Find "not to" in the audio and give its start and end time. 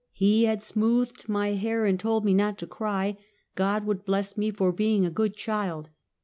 2.33-2.65